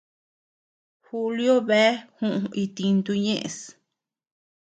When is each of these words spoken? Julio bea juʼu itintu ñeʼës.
Julio 1.05 1.53
bea 1.67 1.91
juʼu 2.17 2.39
itintu 2.63 3.11
ñeʼës. 3.25 3.57